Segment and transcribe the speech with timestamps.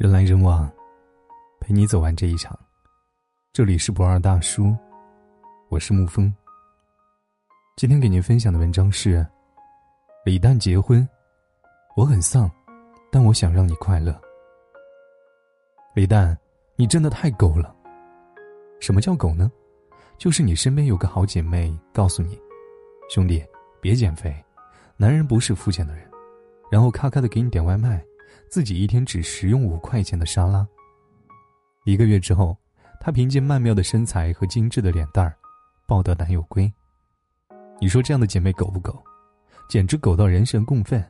[0.00, 0.66] 人来人往，
[1.60, 2.58] 陪你走完这一场。
[3.52, 4.74] 这里是不二大叔，
[5.68, 6.34] 我是沐风。
[7.76, 9.26] 今天给您分享的文章是：
[10.24, 11.06] 李诞结婚，
[11.96, 12.50] 我很丧，
[13.12, 14.18] 但我想让你快乐。
[15.94, 16.34] 李诞，
[16.76, 17.76] 你真的太狗了。
[18.80, 19.52] 什么叫狗呢？
[20.16, 22.40] 就是你身边有个好姐妹告诉你
[23.12, 23.44] ：“兄弟，
[23.82, 24.34] 别减肥，
[24.96, 26.10] 男人不是肤浅的人。”
[26.72, 28.02] 然后咔咔的给你点外卖。
[28.48, 30.66] 自己一天只食用五块钱的沙拉。
[31.84, 32.56] 一个月之后，
[33.00, 35.34] 她凭借曼妙的身材和精致的脸蛋儿，
[35.86, 36.72] 抱得男友归。
[37.80, 39.02] 你说这样的姐妹狗不狗？
[39.68, 41.02] 简直狗到人神共愤。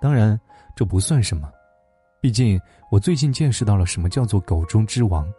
[0.00, 0.38] 当然，
[0.74, 1.48] 这不算什么，
[2.20, 5.30] 毕竟我最近见识到了什么叫做狗中之王，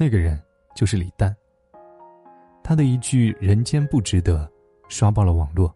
[0.00, 0.42] 那个人
[0.74, 1.34] 就是李诞。
[2.64, 4.50] 他的一句“人间不值得”，
[4.88, 5.72] 刷爆了网络，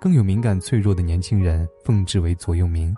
[0.00, 2.94] 更有敏感脆弱的年轻人奉之为座右铭。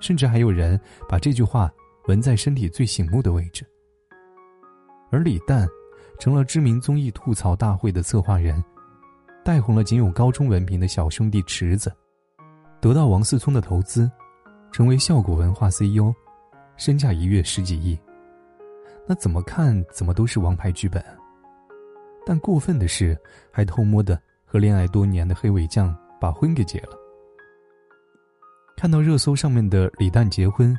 [0.00, 1.70] 甚至还有人把这句话
[2.06, 3.66] 纹在身体最醒目的位置。
[5.10, 5.66] 而李诞，
[6.18, 8.62] 成了知名综艺吐槽大会的策划人，
[9.44, 11.90] 带红了仅有高中文凭的小兄弟池子，
[12.80, 14.10] 得到王思聪的投资，
[14.70, 16.12] 成为效果文化 CEO，
[16.76, 17.98] 身价一跃十几亿。
[19.06, 21.02] 那怎么看怎么都是王牌剧本。
[22.26, 23.18] 但过分的是，
[23.50, 26.97] 还偷摸的和恋爱多年的黑尾酱把婚给结了。
[28.78, 30.72] 看到热搜上面的李诞结婚，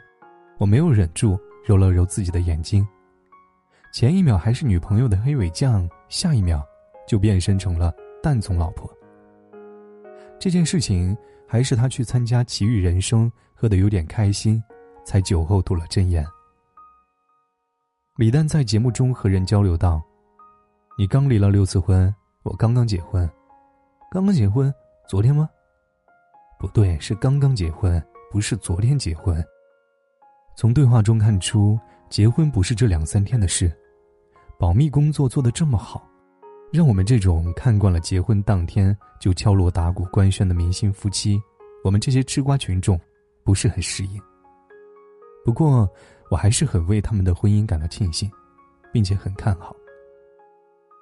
[0.58, 2.88] 我没有忍住揉了揉自己的眼睛。
[3.94, 6.66] 前一秒还是女朋友的黑尾酱，下一秒
[7.05, 8.89] 就变身成了蛋总老婆。
[10.39, 14.64] 这件事情还是他去参加《奇遇人生》喝得有点开心，
[15.03, 16.25] 才酒后吐了真言。
[18.16, 20.02] 李诞在节目中和人交流道
[20.97, 23.30] ：“你刚离了六次婚，我刚刚结婚，
[24.09, 24.73] 刚刚结婚，
[25.05, 25.50] 昨天吗？”
[26.60, 29.42] 不对，是刚刚结婚，不是昨天结婚。
[30.58, 31.80] 从对话中看出，
[32.10, 33.72] 结婚不是这两三天的事，
[34.60, 36.06] 保密工作做得这么好，
[36.70, 41.42] 让我们这种看惯了结婚当天就敲锣打鼓官宣的明星夫妻，
[41.82, 43.00] 我们这些吃瓜群众，
[43.45, 44.22] 不是很适应。
[45.45, 45.89] 不过，
[46.30, 48.30] 我还是很为他们的婚姻感到庆幸，
[48.92, 49.73] 并且很看好。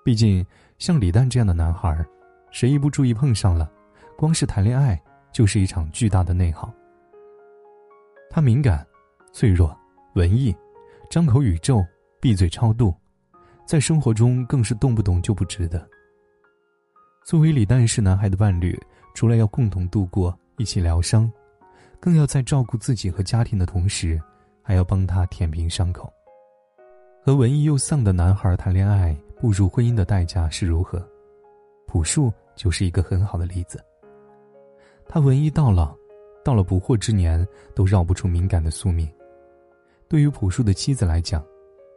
[0.06, 0.46] 毕竟，
[0.78, 2.06] 像李诞这样的男孩，
[2.52, 3.68] 谁一不注意碰上了，
[4.16, 5.02] 光是谈恋爱。
[5.32, 6.74] 就是一场巨大的内耗。
[8.30, 8.86] 他敏感、
[9.32, 9.76] 脆弱、
[10.16, 10.56] 文艺，
[11.10, 11.86] 张口宇宙，
[12.20, 12.94] 闭嘴超度，
[13.66, 15.88] 在生活中更是动不动就不值得。
[17.26, 18.80] 作为李诞是男孩的伴侣，
[19.14, 21.32] 除了要共同度过、一起疗伤，
[22.00, 24.22] 更要在照顾自己和家庭的同时，
[24.62, 26.12] 还要帮他舔平伤口。
[27.24, 31.06] 和文艺又丧的男孩谈恋爱，步入婚姻的代价是如何？
[31.88, 33.84] 朴树就是一个很好的例子。
[35.10, 35.96] 他文艺到老，
[36.44, 39.10] 到了不惑之年都绕不出敏感的宿命。
[40.08, 41.46] 对于朴树的妻子来讲，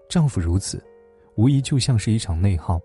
[0.09, 0.83] 丈夫如此，
[1.37, 2.81] 无疑就像是一场内耗。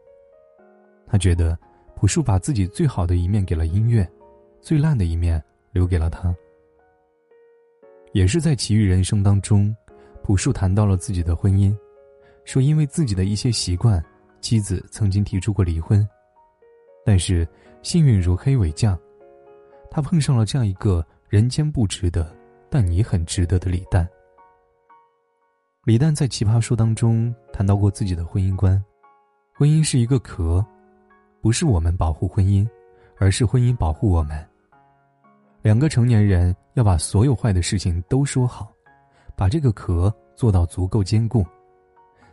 [1.07, 1.57] 他觉得
[1.95, 4.07] 朴树把自己最好的一面给了音乐，
[4.61, 5.41] 最烂的一面
[5.71, 6.35] 留给了他。
[8.11, 9.75] 也是在《奇遇人生》当中，
[10.23, 11.75] 朴树谈到了自己的婚姻，
[12.45, 14.03] 说因为自己的一些习惯，
[14.41, 16.07] 妻子曾经提出过离婚，
[17.03, 17.47] 但是
[17.83, 18.99] 幸运如黑尾酱。
[19.95, 22.29] 他碰上了这样一个人间不值得，
[22.69, 24.05] 但你很值得的李诞。
[25.85, 28.83] 李诞在《奇葩说》当中谈到过自己的婚姻观：
[29.53, 30.65] 婚姻是一个壳，
[31.39, 32.67] 不是我们保护婚姻，
[33.19, 34.45] 而是婚姻保护我们。
[35.61, 38.73] 两个成年人要把所有坏的事情都说好，
[39.33, 41.45] 把这个壳做到足够坚固。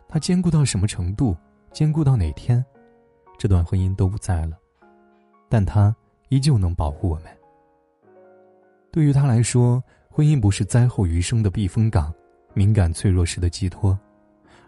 [0.09, 1.33] 它坚固到什么程度？
[1.71, 2.61] 坚固到哪天，
[3.37, 4.57] 这段婚姻都不在了，
[5.47, 5.95] 但它
[6.27, 7.27] 依旧能保护我们。
[8.93, 12.13] 对于他来说，婚姻不是灾后余生的避风港，
[12.53, 13.97] 敏感脆弱时的寄托，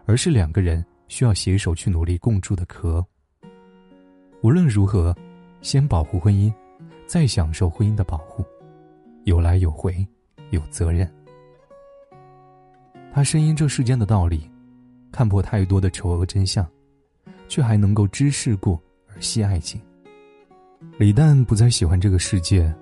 [0.04, 3.06] 而是两个人需要携手去努力共筑的壳。
[4.42, 5.16] 无论如何，
[5.60, 6.52] 先保护婚姻，
[7.06, 8.44] 再享受婚姻的保护，
[9.26, 10.04] 有来有回，
[10.50, 11.08] 有责任。
[13.12, 14.50] 他深谙这世间的道理，
[15.12, 16.68] 看破太多的丑恶真相，
[17.46, 18.76] 却还能够知世故
[19.06, 19.80] 而惜爱情。
[20.98, 22.74] 李诞不再喜欢这个世界，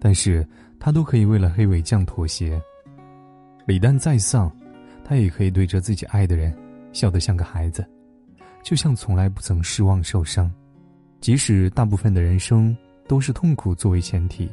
[0.00, 0.44] 但是。
[0.80, 2.60] 他都可以为了黑尾酱妥协。
[3.66, 4.50] 李诞再丧，
[5.04, 6.56] 他也可以对着自己爱的人
[6.92, 7.86] 笑得像个孩子，
[8.62, 10.50] 就像从来不曾失望受伤。
[11.20, 12.76] 即使大部分的人生
[13.06, 14.48] 都是痛苦作为前提，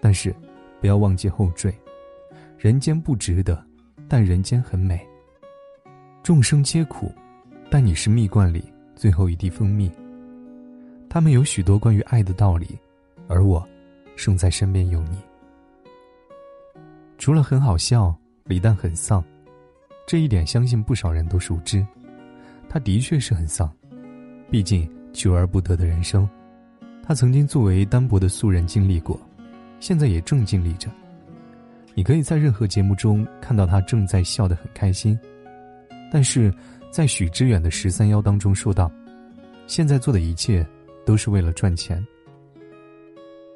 [0.00, 0.34] 但是
[0.80, 1.72] 不要忘记后缀：
[2.58, 3.62] 人间不值得，
[4.08, 4.98] 但人间很美。
[6.22, 7.12] 众生皆苦，
[7.70, 8.64] 但你是蜜罐里
[8.96, 9.90] 最后一滴蜂蜜。
[11.08, 12.78] 他们有许多关于爱的道理，
[13.28, 13.66] 而我，
[14.16, 15.18] 生在身边有你。
[17.20, 19.22] 除了很好笑，李诞很丧，
[20.06, 21.86] 这一点相信不少人都熟知。
[22.66, 23.70] 他的确是很丧，
[24.50, 26.26] 毕竟求而不得的人生，
[27.02, 29.20] 他曾经作为单薄的素人经历过，
[29.80, 30.88] 现在也正经历着。
[31.94, 35.18] 你可以在任何节目中看到他正在笑得很开心，
[36.10, 36.50] 但是
[36.90, 38.90] 在许知远的十三幺当中说道
[39.68, 40.66] ：“现在做的一切
[41.04, 42.02] 都是为了赚钱。”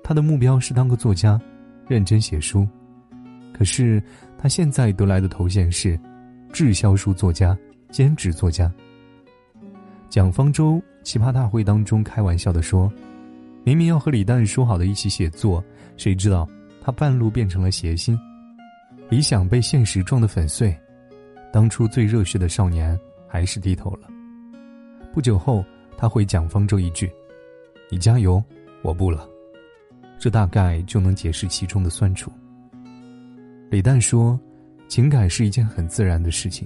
[0.05, 1.41] 他的目标是当个作家，
[1.89, 2.69] 认真写书，
[3.56, 4.03] 可是
[4.37, 5.99] 他现在得来的头衔是
[6.53, 7.56] 滞销书作家、
[7.91, 8.71] 兼职作家。
[10.11, 12.93] 蒋方舟奇葩大会当中开玩笑的说
[13.65, 15.65] ：“明明要和李诞说好的一起写作，
[15.97, 16.49] 谁知道
[16.83, 18.19] 他半路变成了谐星，
[19.09, 20.77] 理想被现实撞得粉碎，
[21.53, 22.99] 当初最热血的少年
[23.29, 24.09] 还是低头了。”
[25.15, 25.65] 不久后，
[25.97, 27.11] 他回蒋方舟一句
[27.89, 28.43] ：“你加油，
[28.83, 29.29] 我不了。”
[30.19, 32.33] 这大概就能解释其中的酸楚。
[33.75, 34.38] 李诞说
[34.87, 36.65] ：“情感是一件很自然的事情，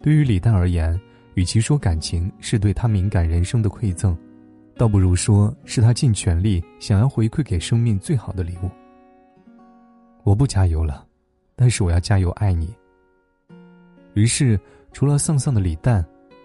[0.00, 0.98] 对于李诞而言。”
[1.36, 4.16] 与其说感情是对他敏感人生的馈赠，
[4.74, 8.70] 倒不如说是他尽全力想要回馈给生命最好的礼物。
[10.24, 11.06] 我不加油了，
[11.54, 12.74] 但是我要加油爱你。
[14.14, 14.58] 于是，
[14.90, 16.02] 除了丧丧的李诞，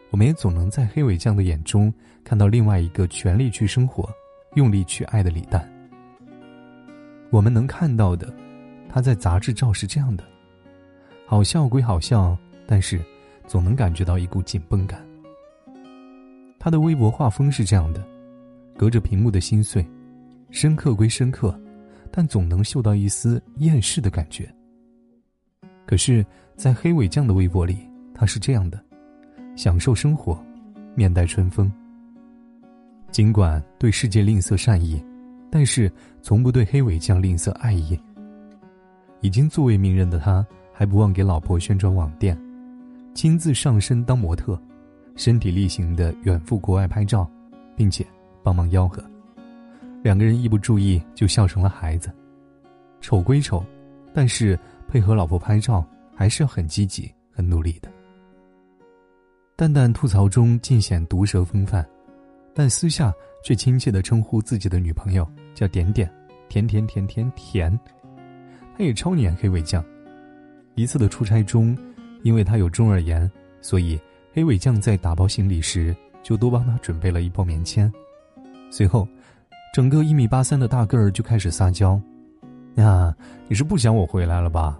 [0.10, 1.92] 我们也总能在黑尾酱的眼中
[2.26, 4.08] 看到另外一个全力去生活、
[4.56, 5.66] 用力去爱的李诞。
[7.32, 8.32] 我们能看到的，
[8.94, 10.24] 他在杂志照是这样的，
[11.26, 12.38] 好笑归好笑，
[12.68, 13.02] 但是。
[13.46, 15.06] 总能感觉到一股紧绷感。
[16.58, 18.02] 他的微博画风是这样的，
[18.78, 19.86] 隔着屏幕的心碎，
[20.50, 21.54] 深刻归深刻，
[22.10, 24.50] 但总能嗅到一丝厌世的感觉。
[25.86, 26.26] 可是，
[26.56, 27.78] 在黑尾酱的微博里，
[28.14, 28.82] 他是这样的，
[29.58, 30.42] 享受生活，
[30.96, 31.70] 面带春风。
[33.12, 35.04] 尽管对世界吝啬善意，
[35.52, 35.92] 但是
[36.22, 38.00] 从不对黑尾酱吝啬爱意。
[39.24, 42.38] 已经作为名人的他，还不忘给老婆宣传网店。
[43.14, 44.62] 亲自上身当模特，
[45.16, 47.26] 身体力行的远赴国外拍照，
[47.74, 48.06] 并且
[48.44, 49.02] 帮忙吆喝。
[50.04, 52.12] 两个人一不注意就笑成了孩子。
[53.00, 53.64] 丑归丑，
[54.14, 54.60] 但是
[54.90, 57.90] 配合老婆拍照还是很积极、很努力的。
[59.56, 61.88] 淡淡吐槽中尽显毒舌风范，
[62.54, 66.12] 但私下却亲切的称呼自己的女朋友叫点点，
[66.50, 67.80] 甜甜甜甜甜。
[68.78, 69.84] 他也超黏黑尾酱。
[70.76, 71.78] 一次的出差中。
[72.24, 73.30] 因为他有中耳炎，
[73.60, 74.00] 所以
[74.32, 77.92] 黑尾酱在打包行李时就多帮他准备了一包棉签。
[78.72, 79.06] 随后，
[79.74, 82.02] 整个一米八三的大个儿就开始撒娇
[82.80, 83.14] ：“呀，
[83.50, 84.80] 你是不想我回来了吧？”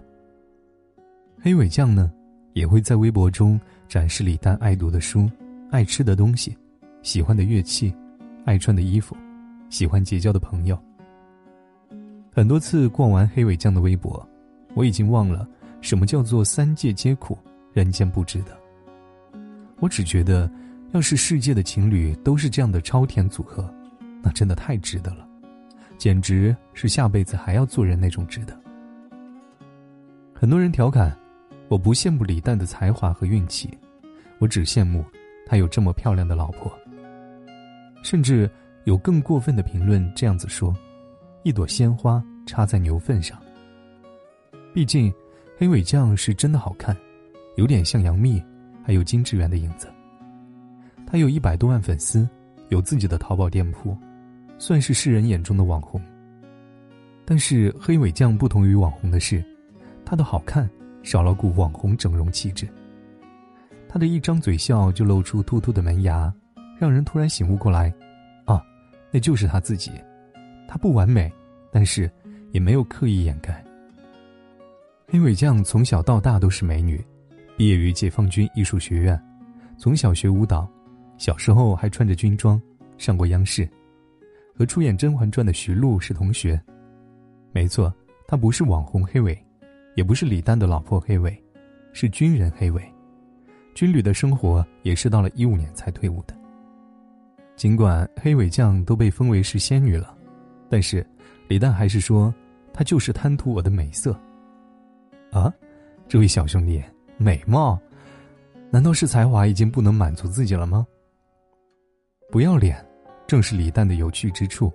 [1.38, 2.10] 黑尾酱呢，
[2.54, 5.30] 也会在微博中展示李诞爱读的书、
[5.70, 6.56] 爱吃的东西、
[7.02, 7.94] 喜欢的乐器、
[8.46, 9.14] 爱穿的衣服、
[9.68, 10.82] 喜欢结交的朋友。
[12.34, 14.28] 很多次逛完黑尾酱的微博，
[14.74, 15.46] 我已经忘了。
[15.80, 17.38] 什么叫做三界皆苦，
[17.72, 18.58] 人间不值得？
[19.78, 20.50] 我只觉得，
[20.90, 23.72] 要是世界的情侣都是这样的超甜组合，
[24.20, 25.24] 那真的太值得了，
[25.96, 28.60] 简直是下辈子还要做人那种值得。
[30.32, 31.16] 很多人调侃，
[31.68, 33.78] 我不羡慕李诞的才华和运气，
[34.40, 35.04] 我只羡慕
[35.46, 36.72] 他有这么漂亮的老婆。
[38.02, 38.50] 甚至
[38.82, 40.74] 有更过分的评论这样子说：
[41.44, 43.38] 一朵鲜花插在牛粪上。
[44.74, 45.12] 毕竟。
[45.56, 46.94] 黑尾酱是真的好看，
[47.54, 48.42] 有点像杨幂，
[48.82, 49.86] 还有金智媛的影子。
[51.06, 52.28] 他有一百多万粉丝，
[52.70, 53.96] 有自己的淘宝店铺，
[54.58, 56.02] 算是世人眼中的网红。
[57.24, 59.42] 但是黑尾酱不同于网红的是，
[60.04, 60.68] 他的好看
[61.04, 62.68] 少了股网红整容气质。
[63.88, 66.34] 他的一张嘴笑就露出突突的门牙，
[66.80, 67.94] 让人突然醒悟过来，
[68.44, 68.60] 啊，
[69.12, 69.92] 那就是他自己。
[70.66, 71.32] 他不完美，
[71.74, 72.08] 但是
[72.52, 73.64] 也没有刻意掩盖。
[75.08, 77.04] 黑尾酱从小到大都是美女，
[77.56, 79.20] 毕业于解放军艺术学院，
[79.76, 80.70] 从小学舞蹈，
[81.18, 82.62] 小时候还穿着军装，
[82.96, 83.68] 上过央视，
[84.56, 86.60] 和出演《甄嬛传》的徐璐是同学。
[87.50, 87.92] 没错，
[88.28, 89.36] 她不是网红黑尾，
[89.96, 91.36] 也不是李诞的老婆黑尾，
[91.92, 92.80] 是军人黑尾。
[93.74, 96.36] 军旅的生活也是到了一五年才退伍的。
[97.56, 100.16] 尽管黑尾酱都被封为是仙女了，
[100.70, 101.04] 但是
[101.48, 102.34] 李诞还是说，
[102.72, 104.18] 他就是贪图我的美色。
[105.30, 105.52] 啊，
[106.08, 106.82] 这位小兄弟，
[107.16, 107.78] 美貌，
[108.70, 110.86] 难道是才华已经不能满足自己了吗？
[112.30, 112.84] 不要脸，
[113.26, 114.72] 正是李诞的有趣之处。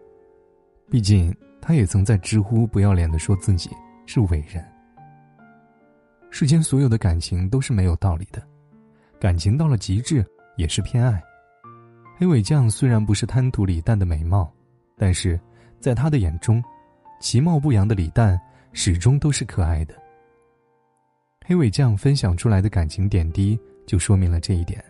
[0.90, 3.70] 毕竟，他也曾在知乎不要脸的说自己
[4.06, 4.64] 是伟人。
[6.30, 8.42] 世间所有的感情都是没有道理的，
[9.20, 11.22] 感情到了极致也是偏爱。
[12.18, 14.52] 黑尾酱虽然不是贪图李诞的美貌，
[14.98, 15.40] 但是
[15.80, 16.64] 在他的眼中，
[17.20, 18.40] 其貌不扬的李诞
[18.74, 19.96] 始终都是可爱的。
[21.46, 24.84] 黑尾酱分享出来的感情点滴就说明了这一点。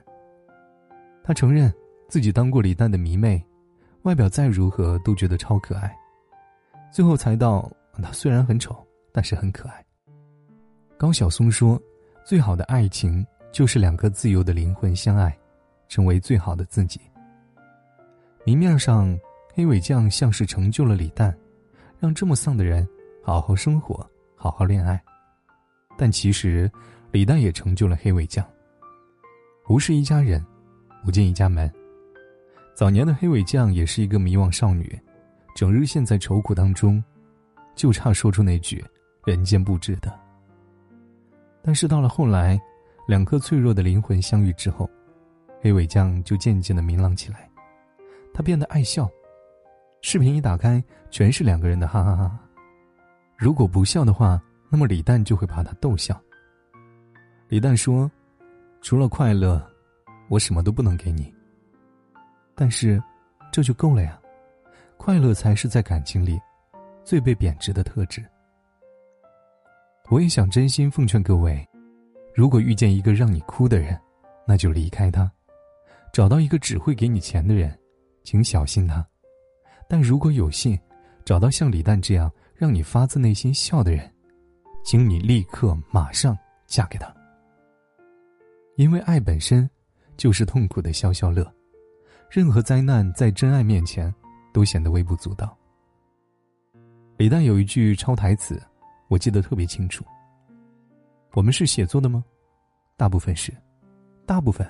[1.23, 1.73] 他承认
[2.07, 3.41] 自己当过李诞的迷妹，
[4.01, 5.95] 外表再如何都觉得超可爱。
[6.91, 8.75] 最后才到他虽然很丑，
[9.11, 9.85] 但是很可爱。
[10.97, 11.81] 高晓松说
[12.25, 15.37] ：“最好的爱情就是两个自由的灵魂相爱，
[15.87, 16.99] 成为最好的自己。”
[18.43, 19.17] 明面上，
[19.53, 21.35] 黑尾酱像是成就了李诞，
[21.99, 22.87] 让这么丧的人
[23.23, 25.01] 好好生活，好好恋爱。
[25.97, 26.71] 但其实，
[27.11, 28.45] 李诞也成就了黑尾酱。
[29.67, 30.43] 无事一家人，
[31.05, 31.71] 无进一家门。
[32.73, 34.97] 早年的黑尾酱也是一个迷惘少女，
[35.55, 37.03] 整日陷在愁苦当中，
[37.75, 38.83] 就差说出那句
[39.25, 40.17] “人间不值得”。
[41.61, 42.57] 但是到了后来，
[43.07, 44.89] 两颗脆弱的灵魂相遇之后，
[45.59, 47.49] 黑尾酱就渐渐的明朗起来。
[48.33, 49.09] 她变得爱笑，
[50.01, 52.39] 视频一打开，全是两个人的哈哈哈。
[53.37, 56.19] 如果不笑的话，那么李诞就会把他逗笑。
[57.47, 58.09] 李诞说
[58.81, 59.61] ：“除了快乐，
[60.29, 61.33] 我什么都不能给你。
[62.55, 63.01] 但是，
[63.51, 64.19] 这就够了呀，
[64.97, 66.39] 快乐才是在感情里
[67.03, 68.23] 最被贬值的特质。”
[70.09, 71.67] 我也想真心奉劝各位：
[72.33, 73.99] 如果遇见一个让你哭的人，
[74.47, 75.29] 那就离开他；
[76.13, 77.77] 找到一个只会给你钱的人，
[78.23, 79.03] 请小心他；
[79.89, 80.79] 但如果有幸
[81.25, 84.09] 找到像李诞这样让你发自内心笑的人，
[84.85, 87.11] 请你立刻马上嫁给他，
[88.75, 89.67] 因为爱本身
[90.15, 91.51] 就是痛苦的消消乐，
[92.29, 94.13] 任何灾难在真爱面前
[94.53, 95.57] 都显得微不足道。
[97.17, 98.61] 李诞有一句超台词，
[99.07, 100.05] 我记得特别清楚。
[101.33, 102.23] 我们是血做的吗？
[102.95, 103.51] 大部分是，
[104.25, 104.67] 大部分，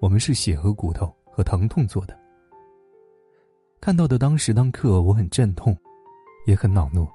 [0.00, 2.21] 我们是血和骨头和疼痛做的。
[3.82, 5.76] 看到的当时当刻，我很阵痛，
[6.46, 7.06] 也很恼怒，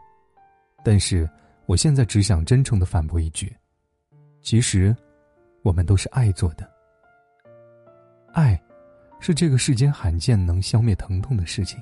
[0.84, 1.28] 但是。
[1.66, 3.54] 我现在只想真诚的反驳一句：
[4.42, 4.96] 其实，
[5.62, 6.66] 我们都是爱做的。
[8.32, 8.58] 爱，
[9.20, 11.78] 是这个世间罕见能消灭疼痛的事情，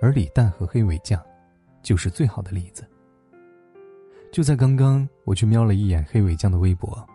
[0.00, 1.22] 而李诞和黑尾酱，
[1.82, 2.88] 就是最好的例子。
[4.32, 7.06] 就在刚刚，我去瞄了一眼黑尾酱的微博，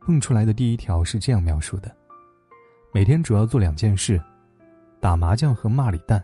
[0.00, 1.96] 蹦出来的第一条是这样描述的：
[2.92, 4.20] 每天主要做两件事，
[5.00, 6.22] 打麻将和骂李诞，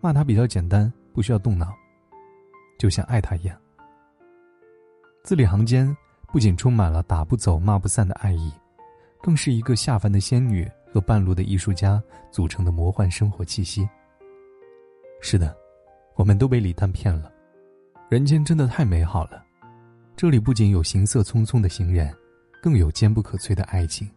[0.00, 1.72] 骂他比较简单，不需要动脑，
[2.76, 3.56] 就像爱他一样。
[5.22, 5.96] 字里行间
[6.32, 8.52] 不仅充满了打不走、骂不散的爱意，
[9.22, 13.88] 更是一个下凡的仙女和半路的艺术家组成的魔幻生活气息。
[15.20, 15.56] 是的，
[16.16, 17.32] 我们都被李诞骗了。
[18.10, 19.42] 人间真的太美好了，
[20.16, 22.12] 这里不仅有行色匆匆的行人，
[22.60, 24.10] 更有坚不可摧的爱情。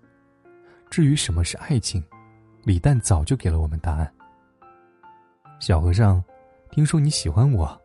[0.89, 2.03] 至于什么是爱情，
[2.67, 4.13] 李诞早就给了我们答案。
[5.57, 6.21] 小和尚，
[6.69, 7.81] 听说你喜欢我。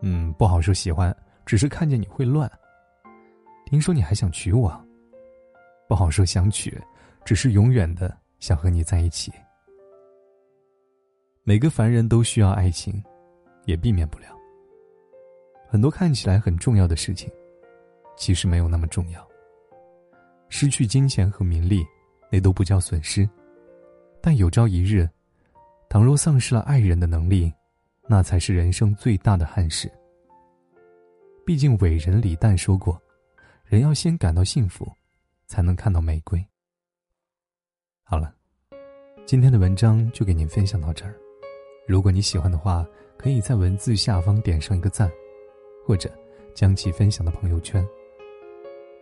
[0.00, 1.14] 嗯，不好说喜欢。
[1.44, 2.50] 只是看见你会乱。
[3.66, 4.72] 听说你还想娶我，
[5.86, 6.74] 不好说想娶，
[7.22, 9.30] 只是永远的想和你在一起。
[11.42, 13.02] 每个凡人都需要爱情，
[13.66, 14.28] 也避免不了。
[15.68, 17.30] 很多看起来很重要的事情，
[18.16, 19.28] 其实没有那么重要。
[20.48, 21.84] 失去金钱和名利，
[22.30, 23.28] 那都不叫损失，
[24.22, 25.08] 但有朝一日，
[25.88, 27.52] 倘若丧失了爱人的能力，
[28.06, 29.90] 那才是人生最大的憾事。
[31.46, 33.00] 毕竟伟人李诞说过
[33.64, 34.86] ：“人要先感到幸福，
[35.46, 36.44] 才能看到玫瑰。”
[38.04, 38.34] 好了，
[39.24, 41.14] 今天的文章就给您分享到这儿。
[41.88, 42.86] 如果你喜欢的话，
[43.16, 45.10] 可以在文字下方点上一个赞，
[45.86, 46.12] 或者
[46.54, 47.84] 将其分享到朋友圈。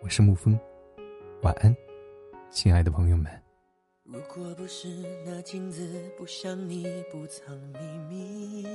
[0.00, 0.58] 我是沐风，
[1.42, 1.74] 晚安，
[2.50, 3.47] 亲爱的朋友们。
[4.10, 4.88] 如果不是
[5.26, 5.86] 那镜子
[6.16, 8.66] 不像你不藏秘密。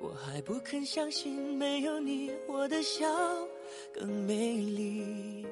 [0.00, 3.06] 我还不肯相信，没有你，我的笑
[3.92, 5.46] 更美丽。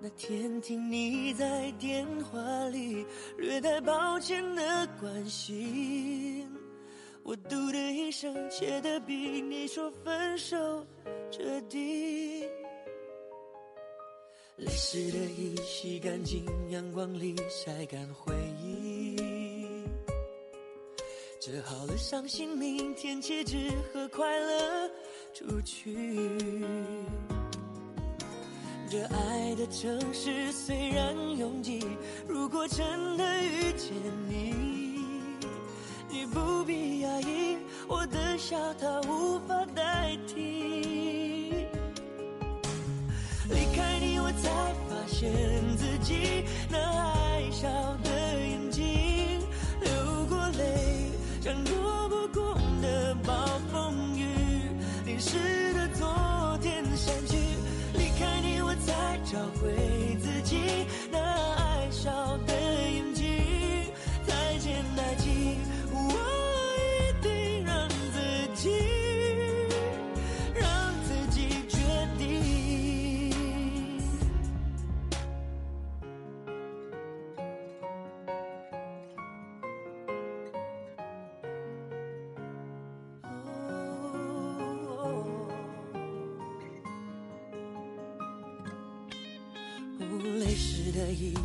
[0.00, 2.38] 那天听你在电话
[2.68, 3.04] 里
[3.36, 6.48] 略带抱歉的关心，
[7.24, 10.86] 我嘟的一声，切的比你说分手
[11.32, 12.33] 彻底。
[14.64, 19.14] 泪湿的衣洗干净，阳光里晒干回忆。
[21.38, 24.90] 折好了伤心，明天起只和快乐
[25.34, 25.94] 出去。
[28.88, 31.84] 这爱的城市虽然拥挤，
[32.26, 33.92] 如果真的遇见
[34.30, 34.54] 你，
[36.08, 41.23] 你不必压抑，我的笑它无法代替。
[44.24, 44.48] 我才
[44.88, 45.30] 发现
[45.76, 47.68] 自己那爱笑
[48.02, 49.38] 的眼睛
[49.82, 51.10] 流过泪
[51.42, 53.34] 像躲不过的暴
[53.70, 54.24] 风雨
[55.04, 57.36] 淋湿的昨天删去
[57.98, 59.73] 离开你我才找回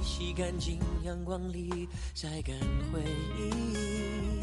[0.03, 2.55] 洗干净阳光里晒干
[2.91, 3.01] 回
[3.37, 4.39] 忆。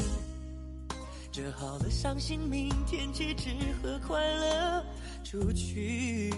[1.31, 3.49] 折好了伤心，明天起只
[3.81, 4.83] 和快乐
[5.23, 6.33] 出去。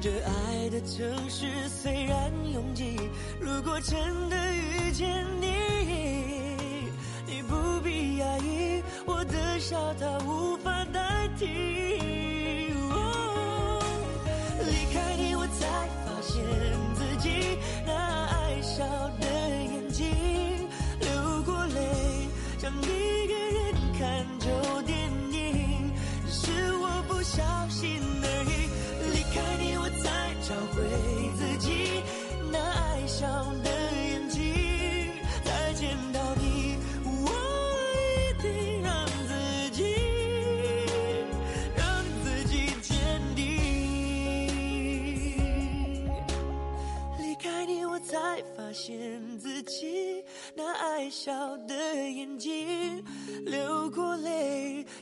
[0.00, 2.96] 这爱的城市虽然拥挤，
[3.40, 5.46] 如果真的遇见你，
[7.26, 12.21] 你不必压抑，我的笑它无法代替。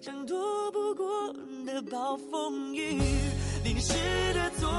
[0.00, 1.30] 像躲不过
[1.66, 2.99] 的暴风雨。
[3.62, 3.92] 淋湿
[4.33, 4.71] 的昨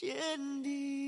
[0.00, 1.07] 坚定